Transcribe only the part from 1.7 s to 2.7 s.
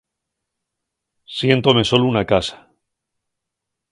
solu na casa.